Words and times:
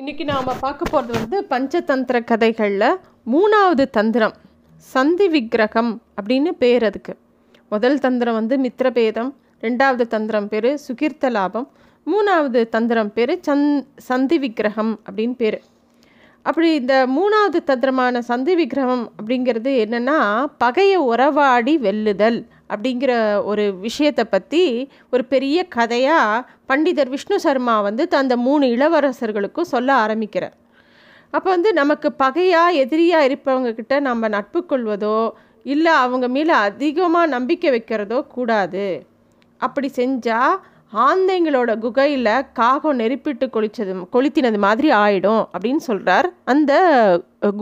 இன்றைக்கி 0.00 0.24
நாம் 0.24 0.46
பார்க்க 0.60 0.84
போகிறது 0.90 1.18
வந்து 1.18 1.38
பஞ்சதந்திர 1.48 2.18
கதைகளில் 2.24 2.84
மூணாவது 3.32 3.84
தந்திரம் 3.96 4.32
சந்தி 4.92 5.26
விக்கிரகம் 5.28 5.90
அப்படின்னு 6.20 6.50
பேர் 6.62 6.84
அதுக்கு. 6.84 7.12
முதல் 7.68 7.98
தந்திரம் 7.98 8.34
வந்து 8.34 8.56
மித்திரபேதம் 8.56 9.30
ரெண்டாவது 9.60 10.04
தந்திரம் 10.14 10.48
பேர் 10.48 10.68
சுகீர்த்த 10.86 11.30
லாபம் 11.30 11.66
மூணாவது 12.06 12.68
தந்திரம் 12.68 13.12
பேர் 13.12 13.32
சந் 13.48 13.66
சந்தி 13.96 14.38
விக்கிரகம் 14.38 15.00
அப்படின்னு 15.10 15.36
பேர். 15.42 15.58
அப்படி 16.42 16.74
இந்த 16.74 17.06
மூணாவது 17.16 17.60
தந்திரமான 17.64 18.22
சந்தி 18.30 18.54
விக்கிரகம் 18.54 19.04
அப்படிங்கிறது 19.18 19.74
என்னென்னா 19.84 20.18
பகையை 20.58 20.96
உறவாடி 20.96 21.78
வெல்லுதல் 21.78 22.40
அப்படிங்கிற 22.72 23.12
ஒரு 23.50 23.64
விஷயத்தை 23.86 24.24
பற்றி 24.24 24.62
ஒரு 25.10 25.24
பெரிய 25.24 25.58
கதையாக 25.76 26.46
பண்டிதர் 26.70 27.12
விஷ்ணு 27.14 27.38
சர்மா 27.40 27.76
வந்து 27.88 28.06
அந்த 28.22 28.36
மூணு 28.46 28.66
இளவரசர்களுக்கும் 28.76 29.72
சொல்ல 29.74 29.90
ஆரம்பிக்கிறார். 30.04 30.56
அப்போ 31.30 31.48
வந்து 31.50 31.70
நமக்கு 31.72 32.08
பகையாக 32.22 32.78
எதிரியாக 32.82 33.28
இருப்பவங்கக்கிட்ட 33.28 33.94
நம்ம 34.08 34.28
நட்பு 34.36 34.60
கொள்வதோ 34.70 35.18
இல்லை 35.66 35.92
அவங்க 36.04 36.26
மேலே 36.28 36.54
அதிகமாக 36.68 37.32
நம்பிக்கை 37.36 37.70
வைக்கிறதோ 37.70 38.18
கூடாது. 38.36 38.86
அப்படி 39.60 39.88
செஞ்சால் 39.96 40.56
ஆந்தைங்களோட 41.06 41.70
குகையில் 41.78 42.30
காகம் 42.52 43.00
நெருப்பிட்டு 43.00 43.46
கொளிச்சது 43.46 43.92
கொளுத்தினது 44.14 44.58
மாதிரி 44.66 44.88
ஆயிடும் 45.02 45.42
அப்படின்னு 45.54 45.82
சொல்கிறார் 45.88 46.28
அந்த 46.52 46.72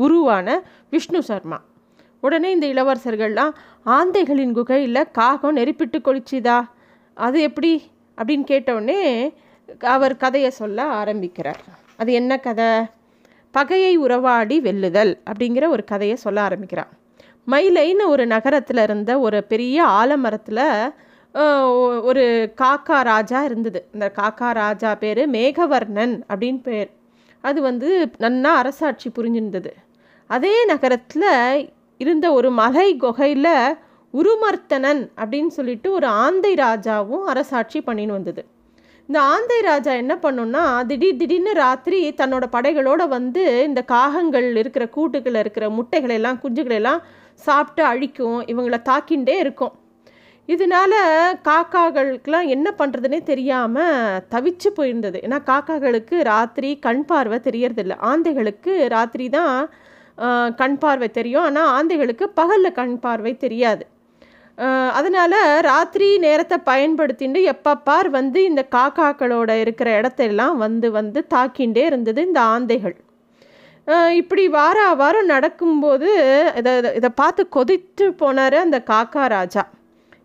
குருவான 0.00 0.54
விஷ்ணு 0.94 1.20
சர்மா. 1.30 1.58
உடனே 2.20 2.50
இந்த 2.50 2.66
இளவரசர்கள்லாம் 2.66 3.50
ஆந்தைகளின் 3.86 4.52
குகையில் 4.52 5.10
காகம் 5.10 5.52
நெருப்பிட்டு 5.52 5.98
கொளிச்சுதா? 5.98 6.64
அது 7.14 7.40
எப்படி? 7.40 7.90
அப்படின்னு 8.16 8.44
கேட்டவுடனே 8.44 9.32
அவர் 9.80 10.16
கதையை 10.16 10.50
சொல்ல 10.50 10.82
ஆரம்பிக்கிறார். 10.82 11.60
அது 11.96 12.12
என்ன 12.12 12.38
கதை? 12.38 12.66
பகையை 13.50 13.96
உறவாடி 13.96 14.60
வெல்லுதல் 14.60 15.18
அப்படிங்கிற 15.30 15.68
ஒரு 15.68 15.84
கதையை 15.84 16.16
சொல்ல 16.16 16.40
ஆரம்பிக்கிறார். 16.40 16.88
மயிலைன்னு 17.46 18.06
ஒரு 18.06 18.26
நகரத்தில் 18.26 18.76
இருந்த 18.76 19.18
ஒரு 19.18 19.44
பெரிய 19.44 19.84
ஆலமரத்தில் 19.84 20.92
ஒரு 22.02 22.52
காக்கா 22.60 23.00
ராஜா 23.02 23.44
இருந்தது. 23.44 23.88
இந்த 23.92 24.12
காக்கா 24.14 24.52
ராஜா 24.52 24.94
பேர் 24.94 25.30
மேகவர்ணன் 25.30 26.22
அப்படின்னு 26.28 26.62
பேர். 26.62 26.90
அது 27.40 27.62
வந்து 27.62 28.10
நன்னா 28.18 28.42
அரசாட்சி 28.42 29.10
புரிஞ்சிருந்தது. 29.10 29.70
அதே 30.26 30.64
நகரத்தில் 30.64 31.70
இருந்த 31.98 32.26
ஒரு 32.32 32.50
மலை 32.60 32.88
குகையில் 32.96 33.52
உருமர்த்தனன் 34.14 35.02
அப்படின்னு 35.22 35.52
சொல்லிட்டு 35.56 35.88
ஒரு 35.92 36.06
ஆந்தை 36.06 36.54
ராஜாவும் 36.54 37.24
அரசாட்சி 37.24 37.80
பண்ணின்னு 37.80 38.16
வந்தது. 38.18 38.42
இந்த 39.08 39.18
ஆந்தை 39.32 39.58
ராஜா 39.60 39.92
என்ன 39.94 40.14
பண்ணுன்னா 40.22 40.62
திடீர் 40.86 41.16
திடீர்னு 41.16 41.52
ராத்திரி 41.54 42.00
தன்னோட 42.10 42.44
படைகளோடு 42.54 43.04
வந்து 43.08 43.64
இந்த 43.64 43.80
காகங்கள் 43.92 44.48
இருக்கிற 44.56 44.84
கூட்டுகளில் 44.96 45.40
இருக்கிற 45.40 45.66
முட்டைகளெல்லாம் 45.68 46.40
குஞ்சுகளெல்லாம் 46.42 47.02
சாப்பிட்டு 47.34 47.82
அழிக்கும் 47.84 48.40
இவங்களை 48.52 48.80
தாக்கிண்டே 48.90 49.36
இருக்கும். 49.44 49.74
இதனால 50.48 50.92
காக்காக்களுக்கெலாம் 51.48 52.46
என்ன 52.54 52.68
பண்ணுறதுனே 52.78 53.22
தெரியாமல் 53.22 54.22
தவிச்சு 54.34 54.68
போயிருந்தது. 54.76 55.18
ஏன்னா 55.26 55.38
காக்காக்களுக்கு 55.50 56.16
ராத்திரி 56.32 56.70
கண் 56.78 57.04
பார்வை 57.04 57.38
தெரியறதில்ல. 57.48 57.96
ஆந்தைகளுக்கு 58.10 58.74
ராத்திரி 58.88 59.28
தான் 59.28 59.56
கண் 60.60 60.76
பார்வை 60.82 61.08
தெரியும். 61.18 61.44
ஆனால் 61.48 61.70
ஆந்தைகளுக்கு 61.76 62.26
பகலில் 62.40 62.76
கண் 62.80 62.96
பார்வை 63.04 63.32
தெரியாது. 63.44 63.84
அதனால் 64.98 65.36
ராத்திரி 65.70 66.06
நேரத்தை 66.24 66.56
பயன்படுத்திட்டு 66.70 67.40
எப்பப்பார் 67.52 68.08
வந்து 68.16 68.38
இந்த 68.50 68.62
காக்காக்களோட 68.76 69.50
இருக்கிற 69.64 69.88
இடத்தெல்லாம் 70.00 70.56
வந்து 70.64 70.88
வந்து 70.96 71.20
தாக்கிண்டே 71.34 71.84
இருந்தது 71.90 72.20
இந்த 72.28 72.40
ஆந்தைகள். 72.54 72.96
இப்படி 74.20 74.44
வார 74.56 74.78
வாரம் 75.00 75.30
நடக்கும்போது 75.34 76.08
இதை 76.60 76.72
இதை 76.98 77.10
பார்த்து 77.20 77.42
கொதித்து 77.56 78.06
போனார் 78.22 78.56
அந்த 78.64 78.78
காக்கா 78.90 79.24
ராஜா. 79.36 79.64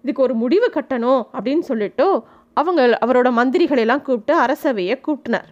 இதுக்கு 0.04 0.26
ஒரு 0.28 0.36
முடிவு 0.44 0.68
கட்டணும் 0.78 1.22
அப்படின்னு 1.36 1.66
சொல்லிட்டு 1.72 2.08
அவங்க 2.60 2.82
அவரோட 3.06 3.30
மந்திரிகளெல்லாம் 3.40 4.06
கூப்பிட்டு 4.08 4.34
அரசவையை 4.46 4.96
கூப்பிட்டினார் 5.06 5.50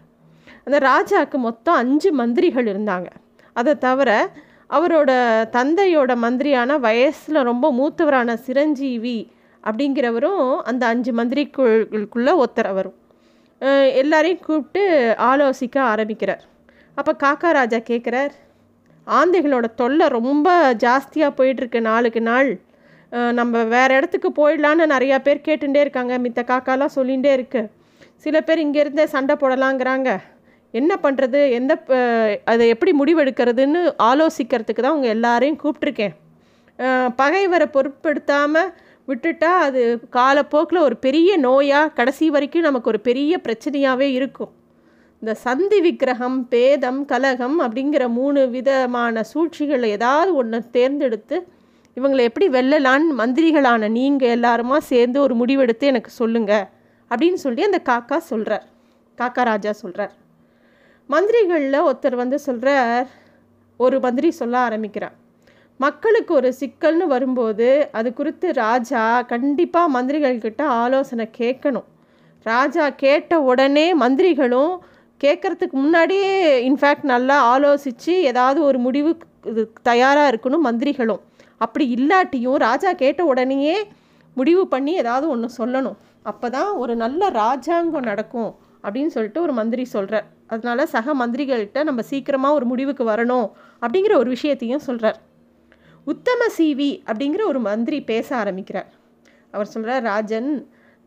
அந்த 0.66 0.78
ராஜாவுக்கு 0.92 1.38
மொத்தம் 1.48 1.80
அஞ்சு 1.84 2.10
மந்திரிகள் 2.22 2.68
இருந்தாங்க. 2.74 3.10
அதை 3.60 3.74
தவிர 3.86 4.10
அவரோட 4.78 5.12
தந்தையோட 5.56 6.12
மந்திரியான 6.26 6.78
வயசில் 6.88 7.48
ரொம்ப 7.50 7.66
மூத்தவரான 7.80 8.36
சிரஞ்சீவி 8.46 9.18
அப்படிங்கிறவரும் 9.64 10.46
அந்த 10.70 10.84
அஞ்சு 10.94 11.12
மந்திரிக்குள்ளுக்குள்ளே 11.20 12.34
ஒருத்தர் 12.44 12.72
வரும் 12.80 12.98
எல்லாரையும் 14.02 14.46
கூப்பிட்டு 14.46 14.84
ஆலோசிக்க 15.32 15.78
ஆரம்பிக்கிறார். 15.94 16.44
அப்போ 16.98 17.12
காக்கா 17.24 17.50
ராஜா 17.60 17.80
கேட்குறார் 17.90 18.34
ஆந்தைகளோட 19.08 19.68
தொல்லை 19.82 20.06
ரொம்ப 20.18 20.48
ஜாஸ்தியாக 20.86 21.38
போயிட்டுருக்கு 21.38 21.80
நாளுக்கு 21.90 22.22
நாள். 22.32 22.50
நம்ம 23.40 23.64
வேறு 23.76 23.94
இடத்துக்கு 24.00 24.30
போயிடலான்னு 24.40 24.86
நிறையா 24.96 25.18
பேர் 25.28 25.46
கேட்டுகிட்டே 25.48 25.82
இருக்காங்க. 25.86 26.14
மித்த 26.26 26.42
காக்காலாம் 26.52 26.96
சொல்லிகிட்டே 26.98 27.32
இருக்குது 27.38 27.72
சில 28.26 28.36
பேர் 28.48 28.64
இங்கேருந்தே 28.66 29.06
சண்டை 29.16 29.36
போடலாங்கிறாங்க. 29.42 30.10
என்ன 30.74 31.00
பண்ணுறது 31.04 31.52
எந்த 31.52 31.74
அதை 32.46 32.70
எப்படி 32.70 32.92
முடிவெடுக்கிறதுன்னு 33.00 33.94
ஆலோசிக்கிறதுக்கு 34.04 34.82
தான் 34.82 34.96
உங்கள் 34.96 35.10
எல்லாரையும் 35.10 35.60
கூப்பிட்ருக்கேன் 35.64 36.16
பகைவரை 37.16 37.68
பொருட்படுத்தாமல் 37.68 38.74
விட்டுட்டா 39.10 39.52
அது 39.58 40.00
காலப்போக்கில் 40.10 40.78
ஒரு 40.78 40.98
பெரிய 40.98 41.38
நோயாக 41.38 41.94
கடைசி 41.94 42.30
வரைக்கும் 42.30 42.62
நமக்கு 42.62 42.88
ஒரு 42.88 43.00
பெரிய 43.00 43.40
பிரச்சனையாகவே 43.44 44.12
இருக்கும். 44.14 44.52
இந்த 45.22 45.34
சந்தி 45.34 45.82
விக்கிரகம் 45.82 46.48
பேதம் 46.48 47.06
கலகம் 47.06 47.60
அப்படிங்கிற 47.62 48.08
மூணு 48.10 48.50
விதமான 48.50 49.24
சூழ்ச்சிகளை 49.24 49.90
ஏதாவது 49.90 50.36
ஒன்று 50.36 50.70
தேர்ந்தெடுத்து 50.72 51.48
இவங்களை 51.98 52.24
எப்படி 52.24 52.50
வெல்லலான்னு 52.50 53.20
மந்திரிகளான 53.20 53.90
நீங்கள் 53.90 54.40
எல்லாருமா 54.40 54.78
சேர்ந்து 54.78 55.22
ஒரு 55.22 55.36
முடிவெடுத்து 55.36 55.82
எனக்கு 55.82 56.10
சொல்லுங்கள் 56.10 56.66
அப்படின்னு 57.12 57.34
சொல்லி 57.34 57.64
அந்த 57.64 57.82
காக்கா 57.90 58.18
சொல்கிறார் 58.18 58.66
காக்கா 59.18 59.44
ராஜா 59.44 59.72
சொல்கிறார் 59.72 60.14
மந்திரிகளில் 61.14 61.86
ஒருத்தர் 61.88 62.16
வந்து 62.22 62.38
சொல்கிறார் 62.48 63.08
ஒரு 63.80 63.98
மந்திரி 64.06 64.30
சொல்ல 64.40 64.56
ஆரம்பிக்கிறார். 64.68 65.16
மக்களுக்கு 65.80 66.32
ஒரு 66.40 66.50
சிக்கல்னு 66.60 67.06
வரும்போது 67.14 67.68
அது 68.00 68.10
குறித்து 68.20 68.48
ராஜா 68.66 69.04
கண்டிப்பாக 69.32 69.94
மந்திரிகள்கிட்ட 69.96 70.62
ஆலோசனை 70.84 71.26
கேட்கணும். 71.42 71.88
ராஜா 72.46 72.86
கேட்ட 73.04 73.40
உடனே 73.52 73.88
மந்திரிகளும் 74.04 74.74
கேட்குறதுக்கு 75.22 75.78
முன்னாடியே 75.84 76.32
இன்ஃபேக்ட் 76.70 77.08
நல்லா 77.14 77.38
ஆலோசித்து 77.54 78.14
ஏதாவது 78.32 78.60
ஒரு 78.70 78.80
முடிவு 78.86 79.12
இது 79.52 79.64
தயாராக 79.90 80.32
இருக்கணும் 80.32 80.66
மந்திரிகளும். 80.70 81.22
அப்படி 81.66 81.86
இல்லாட்டியும் 81.98 82.60
ராஜா 82.68 82.92
கேட்ட 83.04 83.22
உடனேயே 83.32 83.76
முடிவு 84.38 84.64
பண்ணி 84.68 84.94
ஏதாவது 85.04 85.26
ஒன்று 85.34 85.50
சொல்லணும். 85.60 85.98
அப்போ 86.32 86.48
தான் 86.58 86.72
ஒரு 86.84 86.94
நல்ல 87.04 87.30
ராஜாங்கம் 87.42 88.10
நடக்கும் 88.12 88.52
அப்படின்னு 88.84 89.14
சொல்லிட்டு 89.16 89.42
ஒரு 89.42 89.54
மந்திரி 89.60 89.84
சொல்கிறார் 89.96 90.28
அதனால 90.52 90.86
சக 90.86 91.14
மந்திரிகள்கிட்ட 91.22 91.84
நம்ம 91.84 92.02
சீக்கிரமாக 92.02 92.54
ஒரு 92.54 92.66
முடிவுக்கு 92.66 93.04
வரணும் 93.12 93.48
அப்படிங்கிற 93.82 94.16
ஒரு 94.22 94.30
விஷயத்தையும் 94.30 94.86
சொல்கிறார் 94.88 95.20
உத்தம 96.08 96.48
சிவி 96.58 96.92
அப்படிங்கிற 97.10 97.42
ஒரு 97.46 97.60
மந்திரி 97.60 97.98
பேச 98.12 98.28
ஆரம்பிக்கிறார். 98.42 98.90
அவர் 99.52 99.72
சொல்கிறார் 99.74 100.04
ராஜன் 100.04 100.52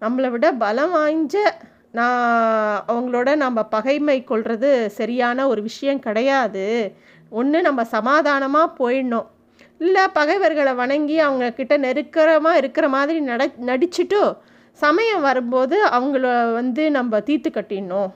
நம்மளை 0.02 0.28
விட 0.30 0.46
பலம் 0.62 0.94
வாய்ஞ்ச 0.94 1.34
நான் 1.98 2.22
அவங்களோட 2.92 3.36
நம்ம 3.36 3.58
பகைமை 3.74 4.18
கொள்வது 4.24 4.70
சரியான 4.90 5.46
ஒரு 5.48 5.60
விஷயம் 5.62 6.04
கிடையாது. 6.06 6.64
ஒன்று 7.30 7.60
நம்ம 7.62 7.84
சமாதானமாக 7.96 8.74
போயிடணும். 8.80 9.28
இல்லை 9.78 10.04
பகைவர்களை 10.18 10.72
வணங்கி 10.74 11.16
அவங்கக்கிட்ட 11.26 11.74
நெருக்கிறமாக 11.84 11.86
நெருக்கரமாக 11.86 12.60
இருக்கிற 12.62 12.86
மாதிரி 12.88 13.20
நட 13.20 13.44
நடிச்சுட்டு 13.70 14.20
சமயம் 14.78 15.24
வரும்போது 15.28 15.76
அவங்கள 15.96 16.26
வந்து 16.52 16.84
நம்ம 16.90 17.20
தீர்த்து 17.20 17.50
கட்டிடணும். 17.50 18.10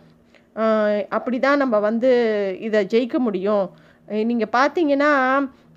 அப்படி 1.16 1.38
தான் 1.46 1.62
நம்ம 1.62 1.76
வந்து 1.88 2.10
இதை 2.66 2.80
ஜெயிக்க 2.92 3.16
முடியும். 3.26 3.66
நீங்கள் 4.30 4.52
பார்த்தீங்கன்னா 4.58 5.12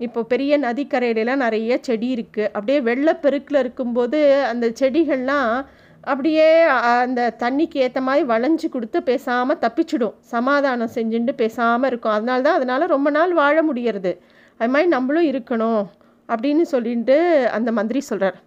இப்போ 0.06 0.20
பெரிய 0.32 0.58
நதிக்கரையிலலாம் 0.66 1.44
நிறைய 1.46 1.78
செடி 1.88 2.08
இருக்குது 2.16 2.50
அப்படியே 2.56 2.80
வெள்ளப்பெருக்கில் 2.90 3.62
இருக்கும்போது 3.64 4.20
அந்த 4.52 4.66
செடிகள்லாம் 4.80 5.52
அப்படியே 6.12 6.48
அந்த 7.04 7.22
தண்ணிக்கு 7.44 7.78
ஏற்ற 7.86 8.00
மாதிரி 8.08 8.24
வளைஞ்சு 8.32 8.68
கொடுத்து 8.76 9.00
பேசாமல் 9.10 9.60
தப்பிச்சிடும். 9.66 10.16
சமாதானம் 10.34 10.94
செஞ்சுட்டு 10.98 11.34
பேசாமல் 11.42 11.90
இருக்கும். 11.92 12.16
அதனால 12.18 12.42
தான் 12.48 12.58
அதனால் 12.60 12.92
ரொம்ப 12.96 13.10
நாள் 13.18 13.34
வாழ 13.42 13.58
முடியறது. 13.70 14.14
அது 14.60 14.72
மாதிரி 14.76 14.90
நம்மளும் 14.96 15.30
இருக்கணும் 15.32 15.84
அப்படின்னு 16.30 16.66
சொல்லிட்டு 16.74 17.18
அந்த 17.58 17.70
மந்திரி 17.80 18.02
சொல்கிறார் 18.10 18.40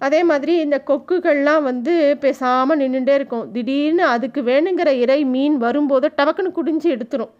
அதே 0.00 0.20
மாதிரி 0.30 0.52
இந்த 0.64 0.76
கொக்குகள்லாம் 0.90 1.62
வந்து 1.70 1.94
பேசாமல் 2.24 2.80
நின்றுட்டே 2.82 3.14
இருக்கும். 3.18 3.46
திடீர்னு 3.54 4.04
அதுக்கு 4.14 4.42
வேணுங்கிற 4.50 4.90
இறை 5.04 5.20
மீன் 5.34 5.56
வரும்போது 5.66 6.06
டவக்குன்னு 6.18 6.56
குடிஞ்சு 6.58 6.88
எடுத்துரும். 6.96 7.32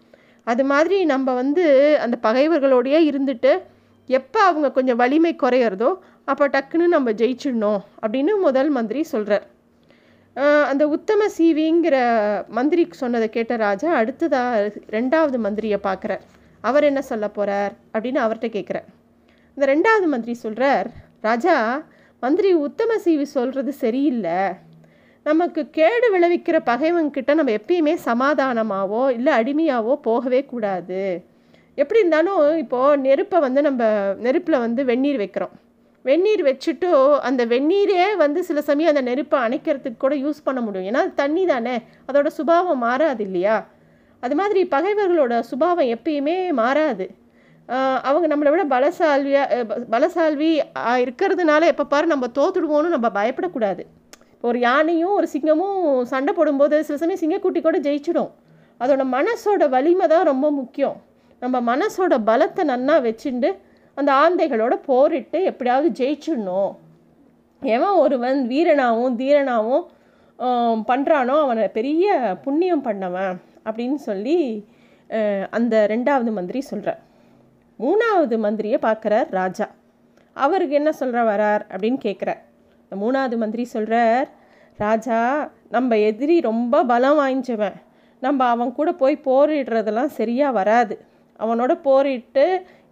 அது 0.46 0.62
மாதிரி 0.72 0.98
நம்ம 1.12 1.34
வந்து 1.42 1.64
அந்த 2.04 2.16
பகைவர்களோடையே 2.26 3.00
இருந்துட்டு 3.10 3.52
எப்போ 4.08 4.38
அவங்க 4.48 4.68
கொஞ்சம் 4.76 5.00
வலிமை 5.00 5.32
குறையிறதோ 5.42 5.90
அப்போ 6.30 6.44
டக்குன்னு 6.54 6.86
நம்ம 6.94 7.10
ஜெயிச்சிடணும் 7.20 7.80
அப்படின்னு 8.02 8.32
முதல் 8.46 8.70
மந்திரி 8.76 9.00
சொல்கிறார் 9.14 9.46
அந்த 10.70 10.84
உத்தம 10.96 11.26
சீவிங்கிற 11.36 11.96
மந்திரி 12.58 12.82
சொன்னதை 13.02 13.28
கேட்ட 13.36 13.54
ராஜா 13.66 13.88
அடுத்ததாக 14.00 14.70
ரெண்டாவது 14.96 15.38
மந்திரியை 15.46 15.78
பார்க்குறார் 15.88 16.22
அவர் 16.64 16.88
என்ன 16.90 17.00
சொல்ல 17.10 17.26
போகிறார் 17.28 17.72
அப்படின்னு 17.94 18.20
அவர்கிட்ட 18.24 18.50
கேட்குறார் 18.56 18.88
இந்த 19.56 19.66
ரெண்டாவது 19.72 20.06
மந்திரி 20.06 20.34
சொல்கிறார் 20.44 20.88
ராஜா 21.20 21.56
மந்திரி 22.20 22.52
உத்தம 22.52 22.96
சீவி 23.04 23.22
சொல்கிறது 23.22 23.72
சரியில்லை. 23.72 24.40
நமக்கு 25.22 25.70
கேடு 25.70 26.06
விளைவிக்கிற 26.14 26.56
பகைவன்கிட்ட 26.66 27.34
நம்ம 27.34 27.52
எப்பயுமே 27.52 27.94
சமாதானமாவோ 28.04 29.10
இல்லை 29.10 29.32
அடிமையாவோ 29.40 29.94
போகவே 29.94 30.44
கூடாது. 30.44 31.24
எப்படி 31.74 32.00
இருந்தாலும் 32.00 32.56
இப்போது 32.56 33.00
நெருப்பை 33.00 33.40
வந்து 33.40 33.62
நம்ம 33.62 33.84
நெருப்பில் 34.14 34.58
வந்து 34.58 34.84
வெந்நீர் 34.84 35.20
வைக்கிறோம். 35.20 35.54
வெந்நீர் 36.02 36.42
வச்சுட்டு 36.44 37.18
அந்த 37.18 37.46
வெந்நீரே 37.46 38.16
வந்து 38.16 38.44
சில 38.44 38.60
சமயம் 38.60 38.96
அந்த 38.96 39.02
நெருப்பை 39.10 39.40
அணைக்கிறதுக்கு 39.40 39.96
கூட 39.98 40.14
யூஸ் 40.14 40.44
பண்ண 40.44 40.60
முடியும். 40.60 40.94
ஏன்னா 40.94 41.14
தண்ணி 41.14 41.46
தானே 41.46 41.74
அதோட 42.12 42.26
சுபாவம் 42.26 42.78
மாறாது 42.78 43.24
இல்லையா? 43.24 43.66
அது 44.20 44.34
மாதிரி 44.34 44.62
பகைவர்களோட 44.64 45.40
சுபாவம் 45.40 45.90
எப்பயுமே 45.96 46.52
மாறாது. 46.52 47.06
அவங்க 48.08 48.26
நம்மளை 48.30 48.50
விட 48.52 48.62
பலசால்வியாக 48.74 49.64
பலசால்வி 49.94 50.50
இருக்கிறதுனால 51.04 51.62
எப்போ 51.72 51.84
பாரு 51.92 52.06
நம்ம 52.12 52.28
தோத்துடுவோன்னு 52.38 52.94
நம்ம 52.96 53.08
பயப்படக்கூடாது. 53.18 53.82
ஒரு 54.48 54.58
யானையும் 54.68 55.14
ஒரு 55.18 55.26
சிங்கமும் 55.34 55.78
சண்டை 56.12 56.32
போடும்போது 56.38 56.76
சில 56.88 56.98
சமயம் 57.02 57.22
சிங்கக்குட்டி 57.22 57.60
கூட 57.62 57.78
ஜெயிச்சிடும். 57.86 58.30
அதோட 58.80 59.02
மனசோட 59.16 59.64
வலிமை 59.74 60.06
தான் 60.12 60.28
ரொம்ப 60.30 60.46
முக்கியம். 60.60 60.96
நம்ம 61.42 61.56
மனசோட 61.70 62.14
பலத்தை 62.30 62.62
நன்னா 62.70 62.94
வச்சுண்டு 63.06 63.50
அந்த 63.98 64.10
ஆந்தைகளோட 64.22 64.74
போரிட்டு 64.88 65.38
எப்படியாவது 65.50 65.88
ஜெயிச்சிடணும். 66.00 66.72
எவன் 67.62 67.96
ஒருவன் 68.04 68.38
வீரனாகவும் 68.52 69.16
தீரனாகவும் 69.22 69.86
பண்ணுறானோ 70.90 71.34
அவனை 71.44 71.64
பெரிய 71.78 72.06
புண்ணியம் 72.44 72.84
பண்ணவன் 72.86 73.34
அப்படின்னு 73.66 73.98
சொல்லி 74.08 74.38
அந்த 75.58 75.74
ரெண்டாவது 75.92 76.30
மந்திரி 76.38 76.60
சொல்கிறார் 76.70 77.00
மூணாவது 77.82 78.36
மந்திரியை 78.44 78.78
பார்க்குறார் 78.86 79.28
ராஜா. 79.40 79.66
அவருக்கு 80.36 80.74
என்ன 80.80 80.90
சொல்கிற 81.00 81.20
வரார் 81.30 81.62
அப்படின்னு 81.72 82.00
கேட்குறார். 82.06 82.40
இந்த 82.84 82.96
மூணாவது 83.02 83.36
மந்திரி 83.42 83.64
சொல்கிறார் 83.74 84.28
ராஜா 84.78 85.18
நம்ம 85.76 85.96
எதிரி 86.10 86.36
ரொம்ப 86.50 86.82
பலம் 86.90 87.18
வாய்ஞ்சவன். 87.20 87.78
நம்ம 88.22 88.40
அவன் 88.54 88.76
கூட 88.78 88.90
போய் 89.02 89.24
போரிடுறதெல்லாம் 89.28 90.12
சரியாக 90.18 90.56
வராது. 90.60 90.94
அவனோட 91.40 91.72
போரிட்டு 91.86 92.44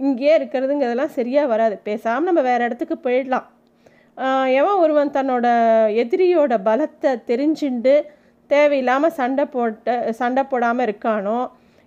இங்கேயே 0.07 0.35
இருக்கிறதுங்கிறதெல்லாம் 0.39 1.17
சரியாக 1.19 1.51
வராது. 1.53 1.77
பேசாமல் 1.89 2.29
நம்ம 2.29 2.43
வேறு 2.49 2.67
இடத்துக்கு 2.69 2.97
போயிடலாம். 3.07 3.47
எவன் 4.61 4.81
ஒருவன் 4.83 5.17
தன்னோட 5.17 5.47
எதிரியோட 6.03 6.55
பலத்தை 6.69 7.11
தெரிஞ்சுண்டு 7.31 7.95
தேவையில்லாமல் 8.51 9.17
சண்டை 9.19 9.45
போட்ட 9.55 9.97
சண்டை 10.21 10.43
போடாமல் 10.53 10.87
இருக்கானோ 10.87 11.39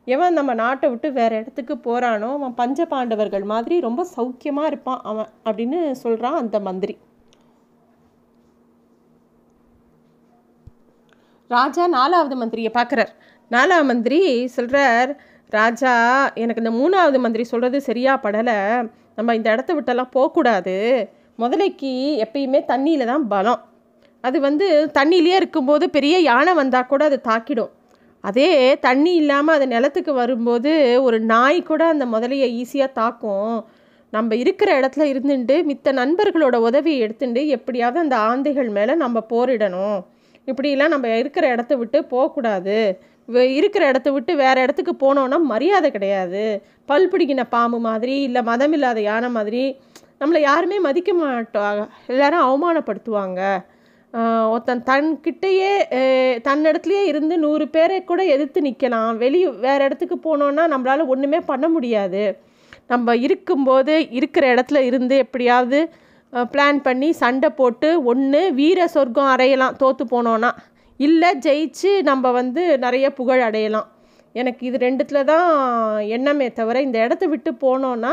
எவன் 0.08 0.38
நம்ம 0.38 0.52
நாட்டை 0.62 0.88
விட்டு 0.90 1.08
வேறு 1.18 1.34
இடத்துக்கு 1.40 1.74
போகிறானோ 1.86 2.30
அவன் 2.38 2.56
பஞ்ச 2.60 2.86
பாண்டவர்கள் 2.94 3.46
மாதிரி 3.52 3.76
ரொம்ப 3.88 4.02
சௌக்கியமாக 4.16 4.70
இருப்பான் 4.72 5.02
அவன் 5.10 5.30
அப்படின்னு 5.48 5.80
சொல்கிறான் 6.04 6.38
அந்த 6.42 6.60
மந்திரி. 6.68 6.96
ராஜா 11.50 11.84
நாலாவது 11.98 12.36
மந்திரியை 12.42 12.72
பார்க்குறார். 12.80 13.12
நாலாவது 13.52 13.88
மந்திரி 13.92 14.20
சொல்கிறார் 14.58 15.12
ராஜா 15.58 15.94
எனக்கு 16.42 16.62
இந்த 16.64 16.74
மூணாவது 16.80 17.20
மந்திரி 17.24 17.44
சொல்கிறது 17.44 17.78
சரியா 17.90 18.14
படலை. 18.26 18.58
நம்ம 19.18 19.36
இந்த 19.40 19.48
இடத்த 19.56 19.72
விட்டெல்லாம் 19.78 20.14
போகக்கூடாது. 20.18 20.76
முதலைக்கு 21.40 21.92
எப்பயுமே 22.26 22.60
தண்ணியில் 22.72 23.12
தான் 23.12 23.28
பலம். 23.34 23.62
அது 24.24 24.38
வந்து 24.48 24.68
தண்ணியிலே 24.98 25.36
இருக்கும்போது 25.42 25.86
பெரிய 25.98 26.16
யானை 26.30 26.54
வந்தால் 26.62 26.90
கூட 26.94 27.04
அது 27.10 27.20
தாக்கிடும். 27.30 27.72
அதே 28.22 28.80
தண்ணி 28.80 29.14
இல்லாமல் 29.16 29.56
அது 29.56 29.68
நிலத்துக்கு 29.68 30.14
வரும்போது 30.14 30.72
ஒரு 31.04 31.20
நாய் 31.34 31.60
கூட 31.64 31.82
அந்த 31.86 32.06
முதலையை 32.06 32.50
ஈஸியாக 32.62 32.92
தாக்கும். 32.92 33.56
நம்ம 34.14 34.36
இருக்கிற 34.36 34.70
இடத்துல 34.80 35.04
இருந்துட்டு 35.14 35.56
மித்த 35.70 35.92
நண்பர்களோட 36.00 36.56
உதவியை 36.70 37.00
எடுத்துட்டு 37.00 37.42
எப்படியாவது 37.48 38.00
அந்த 38.00 38.16
ஆந்தைகள் 38.30 38.70
மேலே 38.78 38.96
நம்ம 39.04 39.24
போரிடணும். 39.30 39.98
இப்படிலாம் 40.48 40.94
நம்ம 40.96 41.18
இருக்கிற 41.18 41.46
இடத்த 41.48 41.74
விட்டு 41.76 42.00
போகக்கூடாது. 42.06 42.78
இருக்கிற 43.60 43.84
இடத்த 43.88 44.10
விட்டு 44.12 44.36
வேறு 44.36 44.62
இடத்துக்கு 44.62 44.94
போனோன்னா 45.04 45.38
மரியாதை 45.54 45.90
கிடையாது. 45.92 46.44
பல் 46.86 47.10
பிடிக்கின 47.12 47.44
பாம்பு 47.50 47.80
மாதிரி 47.80 48.16
இல்லை 48.28 48.42
மதம் 48.50 48.74
இல்லாத 48.78 49.02
யானை 49.02 49.30
மாதிரி 49.38 49.64
நம்மளை 50.22 50.40
யாருமே 50.40 50.78
மதிக்க 50.80 51.12
மாட்டோம். 51.14 51.90
எல்லாரும் 52.08 52.46
அவமானப்படுத்துவாங்க. 52.48 53.42
ஒருத்தன் 54.52 54.84
தன்கிட்டயே 54.90 55.70
அஹ் 56.00 56.38
தன்னிடத்துலயே 56.48 57.04
இருந்து 57.06 57.38
நூறு 57.38 57.68
பேரை 57.68 58.04
கூட 58.04 58.24
எதிர்த்து 58.26 58.62
நிற்கலாம் 58.62 59.18
வெளி 59.18 59.48
வேறு 59.66 59.86
இடத்துக்கு 59.86 60.18
போனோன்னா 60.26 60.64
நம்மளால 60.74 61.08
ஒன்றுமே 61.08 61.40
பண்ண 61.52 61.68
முடியாது. 61.70 62.24
நம்ம 62.88 63.16
இருக்கும்போது 63.16 63.94
இருக்கிற 64.12 64.46
இடத்துல 64.56 64.80
இருந்து 64.82 65.18
எப்படியாவது 65.18 65.80
பிளான் 66.34 66.82
பண்ணி 66.84 67.12
சண்டை 67.12 67.50
போட்டு 67.50 68.04
ஒன்று 68.04 68.54
வீர 68.54 68.88
சொர்க்கம் 68.88 69.26
அடையலாம் 69.26 69.76
தோற்று 69.76 70.06
போனோன்னா 70.06 70.52
இல்லை 71.00 71.30
ஜெயிச்சு 71.40 72.02
நம்ம 72.02 72.32
வந்து 72.32 72.78
நிறைய 72.78 73.14
புகழ் 73.14 73.42
அடையலாம். 73.42 73.88
எனக்கு 74.36 74.62
இது 74.68 74.78
ரெண்டுத்தில் 74.78 75.24
தான் 75.24 75.48
எண்ணமே 76.08 76.52
தவிர 76.52 76.82
இந்த 76.82 76.98
இடத்த 77.04 77.26
விட்டு 77.28 77.52
போனோன்னா 77.64 78.12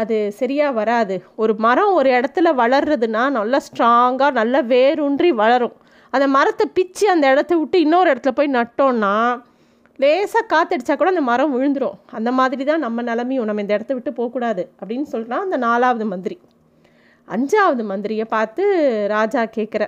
அது 0.00 0.16
சரியாக 0.40 0.76
வராது. 0.80 1.14
ஒரு 1.42 1.52
மரம் 1.64 1.92
ஒரு 1.98 2.10
இடத்துல 2.18 2.50
வளர்றதுன்னா 2.62 3.22
நல்லா 3.38 3.58
ஸ்ட்ராங்காக 3.68 4.32
நல்லா 4.40 4.60
வேரூன்றி 4.74 5.30
வளரும். 5.42 5.74
அந்த 6.10 6.26
மரத்தை 6.36 6.66
பிச்சு 6.76 7.04
அந்த 7.10 7.26
இடத்த 7.34 7.52
விட்டு 7.56 7.76
இன்னொரு 7.80 8.08
இடத்துல 8.12 8.32
போய் 8.38 8.56
நட்டோன்னா 8.58 9.14
லேசாக 10.02 10.44
காத்தடிச்சா 10.52 10.94
கூட 10.96 11.10
அந்த 11.14 11.24
மரம் 11.30 11.52
விழுந்துரும். 11.54 11.96
அந்த 12.18 12.30
மாதிரி 12.38 12.64
தான் 12.64 12.82
நம்ம 12.86 13.02
நிலமையும். 13.02 13.48
நம்ம 13.48 13.62
இந்த 13.64 13.74
இடத்த 13.78 13.92
விட்டு 13.94 14.12
போகக்கூடாது 14.12 14.62
அப்படின்னு 14.80 15.06
சொல்கிறான் 15.14 15.44
அந்த 15.46 15.56
நாலாவது 15.66 16.06
மந்திரி. 16.12 16.36
அஞ்சாவது 17.28 17.82
மந்திரியை 17.90 18.26
பார்த்து 18.36 18.62
ராஜா 19.16 19.42
கேட்குற 19.56 19.84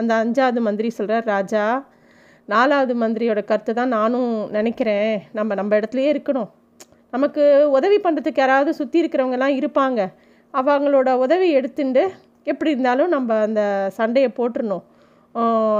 அந்த 0.00 0.12
அஞ்சாவது 0.24 0.60
மந்திரி 0.60 0.90
சொல்கிறார் 0.90 1.24
ராஜா 1.34 1.64
நாலாவது 2.52 2.94
மந்திரியோட 3.02 3.40
கருத்தை 3.44 3.72
தான் 3.74 3.94
நானும் 3.98 4.32
நினைக்கிறேன். 4.56 5.14
நம்ம 5.32 5.54
நம்ம 5.54 5.76
இடத்துலையே 5.80 6.10
இருக்கணும். 6.14 6.50
நமக்கு 7.14 7.42
உதவி 7.78 7.98
பண்ணுறதுக்கு 8.04 8.42
யாராவது 8.42 8.70
சுற்றி 8.80 9.00
இருக்கிறவங்கலாம் 9.02 9.56
இருப்பாங்க. 9.60 10.00
அவங்களோட 10.54 11.10
உதவி 11.24 11.48
எடுத்துட்டு 11.58 12.02
எப்படி 12.50 12.72
இருந்தாலும் 12.74 13.12
நம்ம 13.14 13.36
அந்த 13.46 13.62
சண்டையை 13.98 14.30
போட்டுறணும். 14.38 14.84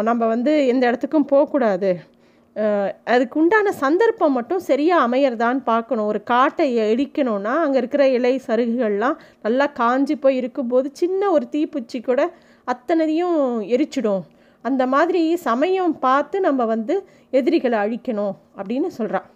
நம்ம 0.08 0.22
வந்து 0.34 0.52
எந்த 0.72 0.82
இடத்துக்கும் 0.90 1.30
போகக்கூடாது 1.32 1.90
அதுக்கு 3.12 3.36
உண்டான 3.40 3.68
சந்தர்ப்பம் 3.82 4.36
மட்டும் 4.38 4.62
சரியாக 4.68 5.06
அமையறதான்னு 5.06 5.62
பார்க்கணும். 5.70 6.08
ஒரு 6.12 6.20
காட்டை 6.32 6.66
இடிக்கணும்னா 6.92 7.54
அங்கே 7.64 7.78
இருக்கிற 7.82 8.04
இலை 8.16 8.34
சருகுகள்லாம் 8.46 9.16
நல்லா 9.46 9.66
காஞ்சி 9.80 10.16
போய் 10.24 10.38
இருக்கும்போது 10.42 10.90
சின்ன 11.02 11.30
ஒரு 11.36 11.46
தீப்பூச்சி 11.54 12.00
கூட 12.08 12.30
அத்தனையும் 12.74 13.38
எரிச்சிடும். 13.74 14.24
அந்த 14.64 14.82
மாதிரி 14.94 15.22
சமயம் 15.48 15.94
பார்த்து 16.06 16.36
நம்ம 16.48 16.64
வந்து 16.74 16.96
எதிரிகளை 17.40 17.78
அழிக்கணும் 17.84 18.34
அப்படின்னு 18.58 18.90
சொல்கிறான் 18.98 19.28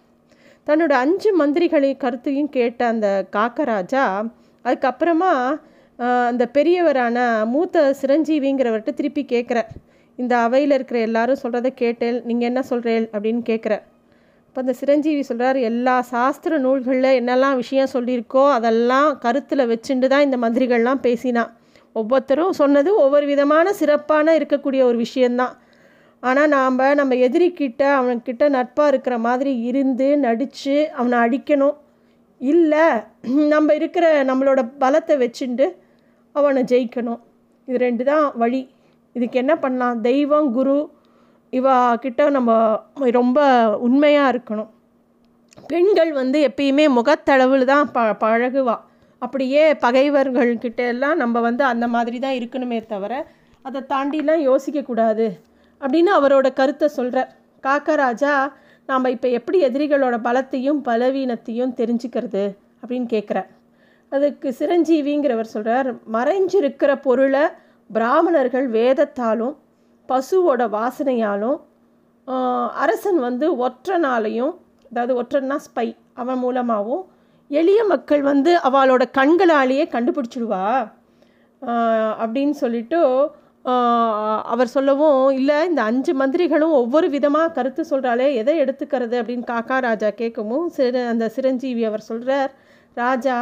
தன்னோட 0.67 0.93
அஞ்சு 0.99 1.29
மந்திரிகளை 1.33 1.91
கருத்தையும் 1.95 2.49
கேட்ட 2.49 2.81
அந்த 2.87 3.07
காக்கராஜா 3.33 4.03
அதுக்கப்புறமா 4.65 5.33
அந்த 6.29 6.43
பெரியவரான 6.53 7.17
மூத்த 7.45 7.85
சிரஞ்சீவிங்கிறவர்கிட்ட 8.01 8.93
திருப்பி 8.93 9.23
கேட்குறார் 9.25 9.71
இந்த 10.19 10.33
அவையில் 10.37 10.75
இருக்கிற 10.75 10.97
எல்லாரும் 10.99 11.41
சொல்கிறத 11.41 11.69
கேட்டேன் 11.75 12.17
நீங்கள் 12.25 12.49
என்ன 12.49 12.61
சொல்கிறேன் 12.63 13.05
அப்படின்னு 13.13 13.41
கேட்குறார் 13.43 13.83
இப்போ 14.47 14.59
அந்த 14.61 14.73
சிரஞ்சீவி 14.73 15.21
சொல்கிறார் 15.21 15.57
எல்லா 15.61 15.95
சாஸ்திர 16.09 16.57
நூல்களில் 16.57 17.17
என்னெல்லாம் 17.17 17.57
விஷயம் 17.57 17.91
சொல்லியிருக்கோ 17.93 18.43
அதெல்லாம் 18.51 19.09
கருத்தில் 19.17 19.69
வச்சுட்டு 19.69 20.07
தான் 20.07 20.25
இந்த 20.25 20.37
மந்திரிகள்லாம் 20.37 21.01
பேசினான் 21.03 21.51
ஒவ்வொருத்தரும் 21.95 22.53
சொன்னது 22.53 22.89
ஒவ்வொரு 22.97 23.25
விதமான 23.25 23.73
சிறப்பான 23.73 24.35
இருக்கக்கூடிய 24.35 24.81
ஒரு 24.81 24.97
விஷயந்தான் 24.97 25.53
ஆனால் 26.27 26.51
நாம் 26.55 26.79
நம்ம 26.99 27.15
எதிரிக்கிட்ட 27.27 27.83
அவன்கிட்ட 27.99 28.43
நட்பாக 28.55 28.91
இருக்கிற 28.91 29.15
மாதிரி 29.27 29.51
இருந்து 29.69 30.07
நடித்து 30.25 30.75
அவனை 30.99 31.17
அடிக்கணும். 31.25 31.77
இல்லை 32.41 32.85
நம்ம 33.53 33.73
இருக்கிற 33.79 34.05
நம்மளோட 34.29 34.59
பலத்தை 34.83 35.15
வச்சுண்டு 35.23 35.65
அவனை 36.35 36.61
ஜெயிக்கணும். 36.71 37.21
இது 37.67 37.77
ரெண்டு 37.87 38.03
தான் 38.11 38.25
வழி. 38.41 38.61
இதுக்கு 39.15 39.37
என்ன 39.43 39.53
பண்ணலாம்? 39.63 39.97
தெய்வம் 40.09 40.49
குரு 40.57 40.77
இவா 41.53 41.75
கிட்ட 42.03 42.29
நம்ம 42.37 42.51
ரொம்ப 43.19 43.39
உண்மையாக 43.87 44.31
இருக்கணும். 44.33 44.69
பெண்கள் 45.71 46.11
வந்து 46.21 46.37
எப்பயுமே 46.49 46.85
முகத்தளவில் 46.97 47.69
தான் 47.73 47.85
ப 47.95 47.99
பழகுவா. 48.23 48.75
அப்படியே 49.21 49.63
பகைவர்கள்கிட்ட 49.83 50.81
எல்லாம் 50.93 51.17
நம்ம 51.21 51.39
வந்து 51.47 51.63
அந்த 51.73 51.85
மாதிரி 51.95 52.17
தான் 52.25 52.37
இருக்கணுமே 52.39 52.79
தவிர 52.93 53.13
அதை 53.65 53.79
தாண்டிலாம் 53.93 54.45
யோசிக்கக்கூடாது. 54.49 55.27
அப்படின்னு 55.81 56.11
அவரோட 56.13 56.47
கருத்தை 56.53 56.87
சொல்கிறார் 56.89 57.29
காக்கராஜா 57.63 58.33
நாம் 58.89 59.11
இப்போ 59.11 59.27
எப்படி 59.29 59.57
எதிரிகளோட 59.65 60.15
பலத்தையும் 60.21 60.79
பலவீனத்தையும் 60.81 61.73
தெரிஞ்சுக்கிறது 61.73 62.43
அப்படின்னு 62.81 63.07
கேட்குறார் 63.09 63.49
அதுக்கு 64.11 64.49
சிரஞ்சீவிங்கிறவர் 64.51 65.53
சொல்கிறார் 65.53 65.89
மறைஞ்சிருக்கிற 66.11 66.91
பொருளை 66.99 67.43
பிராமணர்கள் 67.89 68.67
வேதத்தாலும் 68.69 69.55
பசுவோட 70.09 70.61
வாசனையாலும் 70.69 71.57
அரசன் 72.75 73.19
வந்து 73.19 73.45
ஒற்றனாலையும் 73.57 74.53
அதாவது 74.91 75.13
ஒற்றன்னா 75.21 75.57
ஸ்பை 75.65 75.87
அவன் 76.13 76.39
மூலமாகவும் 76.39 77.03
எளிய 77.51 77.81
மக்கள் 77.83 78.21
வந்து 78.21 78.51
அவளோட 78.59 79.03
கண்களாலேயே 79.17 79.85
கண்டுபிடிச்சிடுவா 79.91 80.65
அப்படின்னு 82.19 82.55
சொல்லிட்டு 82.55 82.99
அவர் 84.53 84.71
சொல்லவும் 84.73 85.21
இல்லை 85.39 85.57
இந்த 85.69 85.81
அஞ்சு 85.89 86.11
மந்திரிகளும் 86.13 86.75
ஒவ்வொரு 86.81 87.07
விதமாக 87.15 87.53
கருத்து 87.57 87.81
சொல்கிறாளே 87.89 88.27
எதை 88.41 88.55
எடுத்துக்கிறது? 88.63 89.15
அப்படின்னு 89.21 89.45
காக்கா 89.51 89.77
ராஜா 89.87 90.09
கேட்கவும் 90.21 90.65
சிறு 90.77 91.01
அந்த 91.07 91.25
சிரஞ்சீவி 91.35 91.83
அவர் 91.89 92.07
சொல்கிறார் 92.11 92.51
ராஜா 92.93 93.37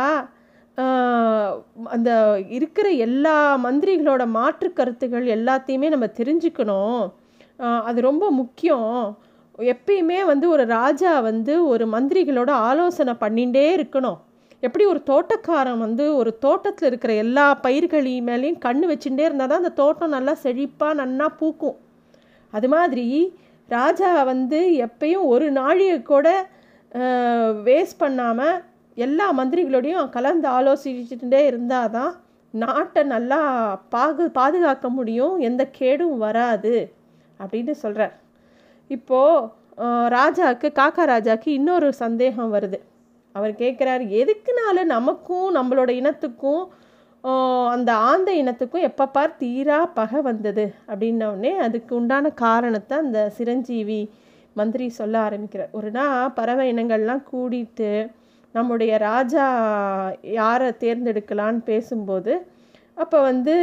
அந்த 1.96 2.10
இருக்கிற 2.58 2.88
எல்லா 3.06 3.36
மந்திரிகளோட 3.66 4.24
மாற்று 4.38 4.70
கருத்துகள் 4.74 5.26
எல்லாத்தையுமே 5.38 5.88
நம்ம 5.94 6.10
தெரிஞ்சுக்கணும். 6.20 7.02
அது 7.90 8.00
ரொம்ப 8.10 8.26
முக்கியம். 8.42 8.92
எப்பயுமே 9.74 10.20
வந்து 10.26 10.46
ஒரு 10.56 10.64
ராஜா 10.78 11.14
வந்து 11.30 11.54
ஒரு 11.68 11.86
மந்திரிகளோட 11.94 12.52
ஆலோசனை 12.70 13.14
பண்ணிகிட்டே 13.22 13.66
இருக்கணும். 13.78 14.20
எப்படி 14.64 14.84
ஒரு 14.92 15.00
தோட்டக்காரன் 15.10 15.84
வந்து 15.86 16.06
ஒரு 16.20 16.32
தோட்டத்தில் 16.46 16.88
இருக்கிற 16.90 17.12
எல்லா 17.24 17.44
பயிர்களையும் 17.66 18.28
மேலேயும் 18.30 18.62
கண் 18.66 18.84
வச்சுட்டே 18.92 19.26
இருந்தால் 19.28 19.52
தான் 19.52 19.62
அந்த 19.64 19.74
தோட்டம் 19.82 20.16
நல்லா 20.16 20.34
செழிப்பாக 20.44 20.98
நன்னா 21.02 21.28
பூக்கும். 21.42 21.78
அது 22.54 22.68
மாதிரி 22.76 23.06
ராஜா 23.70 24.10
வந்து 24.32 24.60
எப்பயும் 24.88 25.26
ஒரு 25.34 25.46
நாழிகை 25.52 26.00
கூட 26.02 26.28
வேஸ்ட் 27.68 28.02
பண்ணாமல் 28.04 28.58
எல்லா 28.98 29.26
மந்திரிகளோடையும் 29.40 30.14
கலந்து 30.16 30.48
ஆலோசிச்சுட்டே 30.58 31.42
இருந்தால் 31.52 31.94
தான் 31.98 32.14
நாட்டை 32.54 33.02
நல்லா 33.14 33.40
பாகு 33.94 34.26
பாதுகாக்க 34.40 34.88
முடியும் 34.90 35.36
எந்த 35.48 35.64
கேடும் 35.80 36.18
வராது 36.26 36.76
அப்படின்னு 37.40 37.74
சொல்கிறார் 37.84 38.16
இப்போது 38.90 39.50
ராஜாவுக்கு 40.16 40.68
காக்கா 40.80 41.04
ராஜாவுக்கு 41.14 41.50
இன்னொரு 41.60 41.88
சந்தேகம் 42.04 42.54
வருது. 42.54 42.80
அவர் 43.38 43.52
கேட்குறாரு 43.52 44.06
எதுக்குனால 44.22 44.84
நமக்கும் 44.84 45.56
நம்மளோட 45.56 45.90
இனத்துக்கும் 45.90 46.64
அந்த 47.68 47.94
ஆந்த 47.94 48.32
இனத்துக்கும் 48.34 48.82
எப்போ 48.82 49.06
பார் 49.08 49.38
தீரா 49.38 49.86
பகை 49.86 50.22
வந்தது? 50.22 50.66
அப்படின்னோடனே 50.88 51.52
அதுக்கு 51.58 51.96
உண்டான 51.96 52.30
காரணத்தை 52.30 52.98
அந்த 52.98 53.30
சிரஞ்சீவி 53.30 54.02
மந்திரி 54.54 54.90
சொல்ல 54.90 55.20
ஆரம்பிக்கிறார். 55.20 55.70
ஒரு 55.72 55.92
நாள் 55.92 56.32
பறவை 56.32 56.74
இனங்கள்லாம் 56.74 57.24
கூடிட்டு 57.34 58.12
நம்முடைய 58.54 58.98
ராஜா 58.98 59.46
யாரை 60.22 60.70
தேர்ந்தெடுக்கலான்னு 60.80 61.62
பேசும்போது 61.64 62.34
அப்போ 62.94 63.22
வந்து 63.22 63.54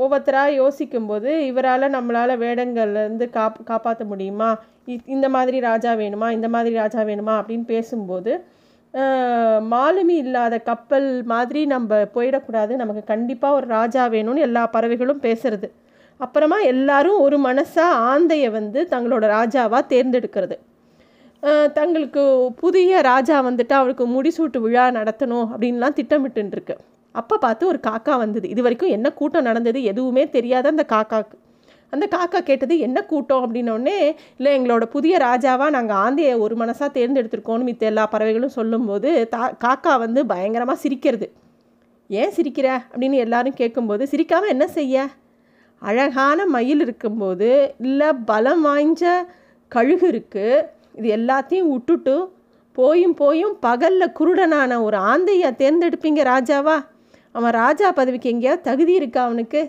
ஒவ்வொருத்தராக 0.00 0.48
யோசிக்கும்போது 0.52 1.52
இவரால் 1.52 1.94
நம்மளால் 1.96 2.36
வேடங்கள்லேருந்து 2.36 3.30
காப் 3.30 3.60
காப்பாற்ற 3.64 4.04
முடியுமா? 4.04 4.48
இ- 4.86 5.04
இந்த 5.06 5.28
மாதிரி 5.28 5.60
ராஜா 5.60 5.92
வேணுமா? 5.92 6.30
இந்த 6.30 6.48
மாதிரி 6.48 6.74
ராஜா 6.74 7.00
வேணுமா? 7.00 7.34
அப்படின்னு 7.36 7.64
பேசும்போது 7.64 8.32
மாலுமி 9.72 10.14
இல்லாத 10.24 10.54
கப்பல் 10.68 11.08
மாதிரி 11.32 11.62
நம்ம 11.72 11.96
போயிடக்கூடாது. 12.14 12.72
நமக்கு 12.82 13.02
கண்டிப்பாக 13.10 13.56
ஒரு 13.58 13.66
ராஜா 13.66 14.02
வேணும்னு 14.14 14.44
எல்லா 14.46 14.62
பறவைகளும் 14.76 15.24
பேசுறது. 15.26 15.68
அப்புறமா 16.20 16.58
எல்லாரும் 16.72 17.18
ஒரு 17.24 17.38
மனசாக 17.38 17.98
ஆந்தையை 18.12 18.50
வந்து 18.58 18.82
தங்களோட 18.90 19.24
ராஜாவாக 19.36 19.82
தேர்ந்தெடுக்கிறது. 19.92 20.56
தங்களுக்கு 21.78 22.22
புதிய 22.62 23.00
ராஜா 23.10 23.36
வந்துட்டு 23.48 23.74
அவருக்கு 23.80 24.04
முடிசூட்டு 24.14 24.58
விழா 24.66 24.84
நடத்தணும் 24.98 25.46
அப்படின்லாம் 25.52 25.98
திட்டமிட்டுருக்கு 25.98 26.76
அப்போ 27.14 27.34
பார்த்து 27.44 27.64
ஒரு 27.72 27.78
காக்கா 27.88 28.14
வந்தது. 28.22 28.46
இது 28.54 28.62
வரைக்கும் 28.62 28.94
என்ன 28.96 29.10
கூட்டம் 29.20 29.46
நடந்தது 29.48 29.78
எதுவுமே 29.92 30.24
தெரியாத 30.36 30.68
அந்த 30.74 30.84
காக்காக்கு. 30.94 31.36
அந்த 31.92 32.04
காக்கா 32.14 32.38
கேட்டது 32.42 32.74
என்ன 32.86 32.98
கூட்டம்? 33.10 33.42
அப்படின்னோடனே 33.44 33.98
இல்லை 34.38 34.50
எங்களோட 34.58 34.84
புதிய 34.94 35.16
ராஜாவாக 35.18 35.74
நாங்கள் 35.76 35.98
ஆந்தையை 36.04 36.32
ஒரு 36.44 36.54
மனசாக 36.56 36.88
தேர்ந்தெடுத்திருக்கோம்னு 36.96 37.68
மித்த 37.68 37.90
எல்லா 37.90 38.04
பறவைகளும் 38.14 38.56
சொல்லும்போது 38.58 39.10
தா 39.34 39.42
காக்கா 39.64 39.92
வந்து 40.04 40.22
பயங்கரமாக 40.26 40.82
சிரிக்கிறது. 40.84 41.28
ஏன் 42.10 42.34
சிரிக்கிற? 42.36 42.68
அப்படின்னு 42.92 43.16
எல்லாரும் 43.26 43.58
கேட்கும்போது 43.60 44.02
சிரிக்காமல் 44.06 44.52
என்ன 44.54 44.66
செய்ய? 44.78 45.06
அழகான 45.82 46.46
மயில் 46.46 46.82
இருக்கும்போது 46.86 47.50
இல்லை 47.86 48.10
பலம் 48.30 48.62
வாய்ஞ்ச 48.66 49.04
கழுகு 49.72 50.06
இருக்குது 50.12 50.64
இது 50.98 51.08
எல்லாத்தையும் 51.18 51.70
விட்டுட்டு 51.72 52.14
போயும் 52.78 53.16
போயும் 53.20 53.54
பகலில் 53.60 54.14
குருடனான 54.18 54.78
ஒரு 54.86 54.96
ஆந்தையை 55.12 55.50
தேர்ந்தெடுப்பீங்க 55.62 56.22
ராஜாவா? 56.32 56.76
அவன் 57.34 57.54
ராஜா 57.62 57.88
பதவிக்கு 57.92 58.32
எங்கேயாவது 58.32 58.66
தகுதி 58.68 58.92
இருக்கா 59.00 59.20
அவனுக்கு? 59.24 59.60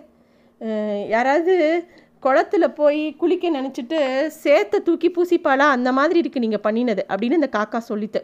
யாராவது 1.13 1.55
குளத்துல 2.23 2.65
போய் 2.79 3.01
குளிக்க 3.21 3.49
நினச்சிட்டு 3.57 3.99
சேத்தை 4.43 4.77
தூக்கி 4.87 5.09
பூசிப்பாளா? 5.15 5.65
அந்த 5.75 5.89
மாதிரி 5.97 6.17
இருக்குது 6.21 6.45
நீங்கள் 6.45 6.65
பண்ணினது 6.67 7.03
அப்படின்னு 7.11 7.39
இந்த 7.41 7.49
காக்கா 7.57 7.79
சொல்லித்து 7.91 8.21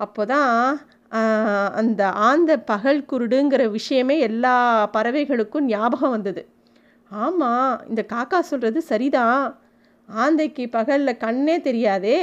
அப்போ 0.00 0.22
தான் 0.32 0.50
அந்த 1.80 2.02
ஆந்த 2.28 2.52
பகல் 2.70 3.00
குருடுங்கிற 3.10 3.62
விஷயமே 3.76 4.16
எல்லா 4.28 4.54
பறவைகளுக்கும் 4.96 5.68
ஞாபகம் 5.74 6.14
வந்தது. 6.16 6.42
ஆமாம் 7.10 7.70
இந்த 7.90 8.02
காக்கா 8.14 8.38
சொல்கிறது 8.50 8.80
சரிதான். 8.90 9.44
ஆந்தைக்கு 10.08 10.64
பகலில் 10.76 11.20
கண்ணே 11.24 11.56
தெரியாதே. 11.68 12.18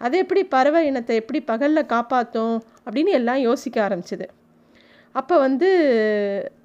அது 0.00 0.14
எப்படி 0.22 0.42
பறவை 0.54 0.80
இனத்தை 0.86 1.14
எப்படி 1.22 1.40
பகலில் 1.52 1.90
காப்பாற்றும் 1.94 2.56
அப்படின்னு 2.86 3.12
எல்லாம் 3.20 3.40
யோசிக்க 3.48 3.76
ஆரம்பிச்சது. 3.88 4.26
அப்போ 5.14 5.34
வந்து 5.46 5.68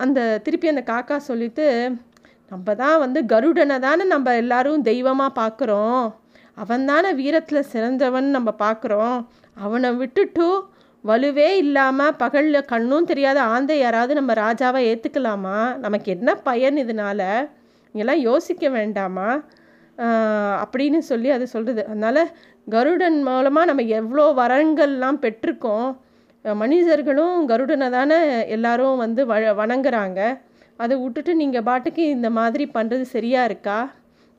அந்த 0.04 0.20
திருப்பி 0.46 0.68
அந்த 0.74 0.84
காக்கா 0.92 1.18
சொல்லிட்டு 1.30 1.66
நம்ம 2.52 2.74
தான் 2.82 2.98
வந்து 3.04 3.20
கருடனை 3.32 3.78
தானே 3.86 4.04
நம்ம 4.14 4.34
எல்லாரும் 4.42 4.86
தெய்வமாக 4.90 5.38
பார்க்குறோம் 5.42 6.04
அவன் 6.58 6.86
தானே 6.92 7.10
வீரத்தில் 7.20 7.70
சிறந்தவன் 7.74 8.28
நம்ம 8.38 8.50
பார்க்குறோம் 8.64 9.18
அவனை 9.58 9.90
விட்டுட்டு 10.02 10.48
வலுவே 11.04 11.50
இல்லாமல் 11.64 12.18
பகலில் 12.22 12.70
கண்ணும் 12.72 13.10
தெரியாத 13.12 13.40
ஆந்தை 13.54 13.76
யாராவது 13.80 14.14
நம்ம 14.20 14.32
ராஜாவை 14.42 14.82
ஏற்றுக்கலாமா 14.92 15.58
நமக்கு 15.86 16.10
என்ன 16.16 16.30
பயன் 16.48 16.78
இதனால? 16.84 17.22
இங்கெல்லாம் 17.96 18.26
யோசிக்க 18.30 18.66
வேண்டாமா? 18.78 19.30
அப்படின்னு 20.64 21.00
சொல்லி 21.12 21.30
அது 21.36 21.46
சொல்கிறது 21.54 21.82
அதனால் 21.92 22.22
கருடன் 22.68 23.18
மூலமாக 23.30 23.70
நம்ம 23.70 23.86
எவ்வளோ 24.00 24.26
வரங்கள்லாம் 24.42 25.22
பெற்றிருக்கோம். 25.24 25.90
மனிதர்களும் 26.46 27.48
கருடனை 27.52 27.88
தானே 27.98 28.20
எல்லாரும் 28.56 29.02
வந்து 29.04 29.22
வ 29.32 29.38
வணங்குறாங்க. 29.62 30.20
அதை 30.80 30.96
விட்டுட்டு 31.04 31.32
நீங்கள் 31.42 31.66
பாட்டுக்கு 31.70 32.04
இந்த 32.16 32.30
மாதிரி 32.40 32.66
பண்ணுறது 32.74 33.06
சரியா 33.16 33.42
இருக்கா? 33.50 33.80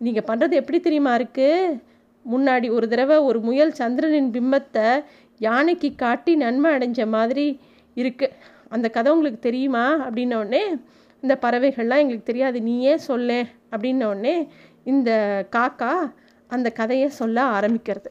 நீங்கள் 0.01 0.27
பண்ணுறது 0.29 0.55
எப்படி 0.61 0.79
தெரியுமா 0.81 1.13
இருக்குது 1.19 1.79
முன்னாடி 2.25 2.67
ஒரு 2.77 2.87
தடவை 2.93 3.17
ஒரு 3.29 3.39
முயல் 3.49 3.73
சந்திரனின் 3.81 4.31
பிம்பத்தை 4.37 4.87
யானைக்கு 5.41 5.89
காட்டி 6.05 6.33
நன்மை 6.45 6.71
அடைஞ்ச 6.77 7.07
மாதிரி 7.17 7.47
இருக்குது 7.97 8.37
அந்த 8.69 8.87
கதை 8.97 9.13
உங்களுக்கு 9.13 9.41
தெரியுமா? 9.49 9.85
அப்படின்னோடனே 10.07 10.63
இந்த 11.23 11.35
பறவைகள்லாம் 11.45 12.03
எங்களுக்கு 12.03 12.31
தெரியாது 12.31 12.59
நீயே 12.63 12.95
சொல்லேன். 13.11 13.49
அப்படின்னோடனே 13.73 14.35
இந்த 14.93 15.11
காக்கா 15.57 15.93
அந்த 16.51 16.69
கதையை 16.81 17.09
சொல்ல 17.21 17.39
ஆரம்பிக்கிறது. 17.59 18.11